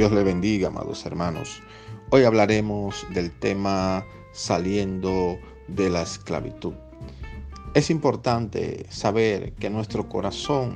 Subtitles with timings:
[0.00, 1.62] Dios le bendiga, amados hermanos.
[2.08, 5.38] Hoy hablaremos del tema saliendo
[5.68, 6.72] de la esclavitud.
[7.74, 10.74] Es importante saber que nuestro corazón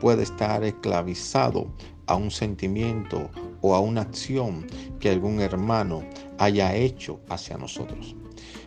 [0.00, 1.66] puede estar esclavizado
[2.06, 3.28] a un sentimiento
[3.60, 4.64] o a una acción
[5.00, 6.04] que algún hermano
[6.38, 8.14] haya hecho hacia nosotros.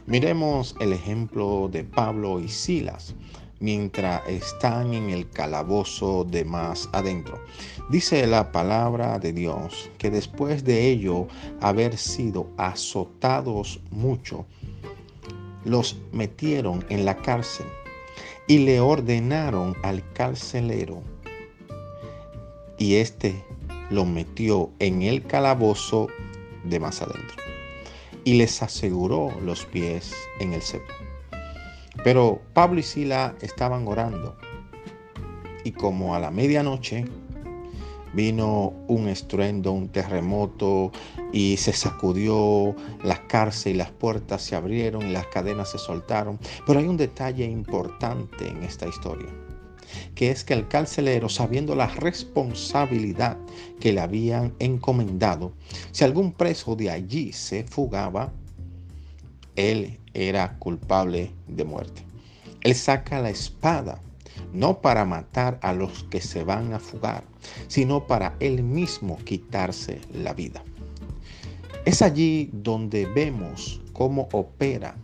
[0.05, 3.15] Miremos el ejemplo de Pablo y Silas
[3.63, 7.41] mientras están en el calabozo de más adentro.
[7.89, 11.29] Dice la palabra de Dios que después de ello
[11.61, 14.45] haber sido azotados mucho,
[15.63, 17.65] los metieron en la cárcel
[18.47, 21.01] y le ordenaron al carcelero
[22.77, 23.45] y éste
[23.89, 26.09] lo metió en el calabozo
[26.65, 27.41] de más adentro
[28.25, 30.91] y les aseguró los pies en el cepo.
[32.03, 34.37] Pero Pablo y Sila estaban orando
[35.63, 37.05] y como a la medianoche
[38.13, 40.91] vino un estruendo, un terremoto
[41.31, 46.39] y se sacudió la cárcel y las puertas se abrieron y las cadenas se soltaron.
[46.65, 49.29] Pero hay un detalle importante en esta historia,
[50.13, 53.37] que es que el carcelero, sabiendo la responsabilidad
[53.79, 55.53] que le habían encomendado,
[55.91, 58.31] si algún preso de allí se fugaba,
[59.55, 62.03] él era culpable de muerte.
[62.61, 63.99] Él saca la espada,
[64.53, 67.23] no para matar a los que se van a fugar,
[67.67, 70.63] sino para él mismo quitarse la vida.
[71.85, 74.95] Es allí donde vemos cómo opera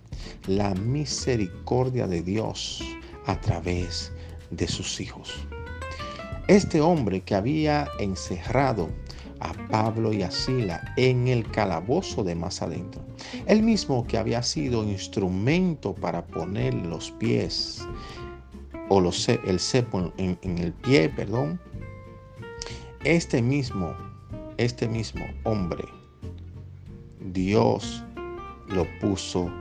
[0.47, 2.81] la misericordia de Dios
[3.25, 4.11] a través
[4.51, 5.33] de sus hijos.
[6.47, 8.89] Este hombre que había encerrado
[9.39, 13.01] a Pablo y a Sila en el calabozo de más adentro.
[13.45, 17.87] El mismo que había sido instrumento para poner los pies
[18.89, 21.59] o el cepo en, en el pie, perdón.
[23.03, 23.95] Este mismo,
[24.57, 25.85] este mismo hombre,
[27.19, 28.03] Dios
[28.67, 29.51] lo puso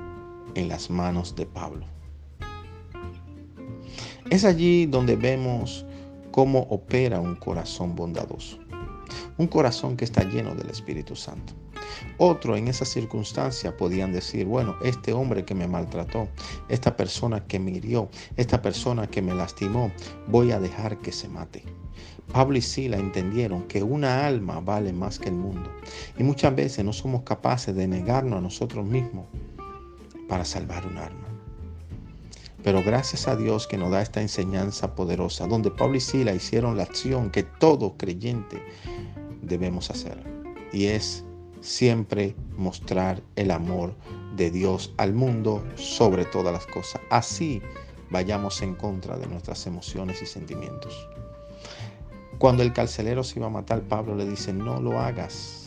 [0.54, 1.86] en las manos de Pablo.
[4.30, 5.86] Es allí donde vemos
[6.30, 8.58] cómo opera un corazón bondadoso
[9.38, 11.54] un corazón que está lleno del Espíritu Santo.
[12.18, 16.28] Otro en esa circunstancia podían decir, bueno, este hombre que me maltrató,
[16.68, 19.92] esta persona que me hirió, esta persona que me lastimó,
[20.26, 21.62] voy a dejar que se mate.
[22.32, 25.70] Pablo y Sila entendieron que una alma vale más que el mundo
[26.18, 29.26] y muchas veces no somos capaces de negarnos a nosotros mismos
[30.28, 31.28] para salvar un alma.
[32.62, 36.76] Pero gracias a Dios que nos da esta enseñanza poderosa, donde Pablo y Sila hicieron
[36.76, 38.62] la acción que todo creyente
[39.42, 40.22] debemos hacer.
[40.72, 41.24] Y es
[41.60, 43.94] siempre mostrar el amor
[44.36, 47.00] de Dios al mundo sobre todas las cosas.
[47.10, 47.62] Así
[48.10, 51.08] vayamos en contra de nuestras emociones y sentimientos.
[52.38, 55.66] Cuando el carcelero se iba a matar, Pablo le dice, no lo hagas,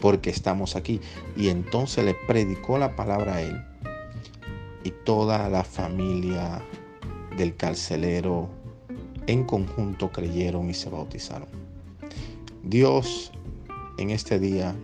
[0.00, 1.00] porque estamos aquí.
[1.36, 3.64] Y entonces le predicó la palabra a él.
[4.84, 6.62] Y toda la familia
[7.36, 8.48] del carcelero
[9.26, 11.48] en conjunto creyeron y se bautizaron.
[12.62, 13.32] Dios
[14.02, 14.74] en este día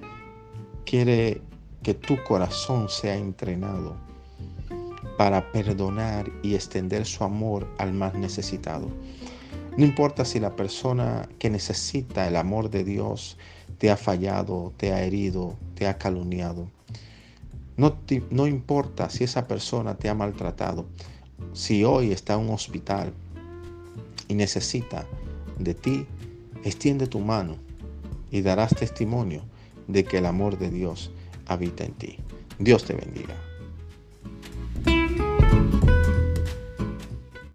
[0.86, 1.42] quiere
[1.82, 3.96] que tu corazón sea entrenado
[5.16, 8.88] para perdonar y extender su amor al más necesitado.
[9.76, 13.36] No importa si la persona que necesita el amor de Dios
[13.78, 16.68] te ha fallado, te ha herido, te ha calumniado.
[17.76, 17.96] No,
[18.30, 20.86] no importa si esa persona te ha maltratado.
[21.52, 23.12] Si hoy está en un hospital
[24.28, 25.06] y necesita
[25.58, 26.06] de ti,
[26.64, 27.67] extiende tu mano
[28.30, 29.42] y darás testimonio
[29.86, 31.10] de que el amor de Dios
[31.46, 32.18] habita en ti.
[32.58, 33.47] Dios te bendiga.